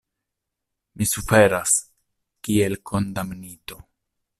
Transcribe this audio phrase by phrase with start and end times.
[1.01, 1.75] Mi suferas,
[2.49, 3.83] kiel kondamnito.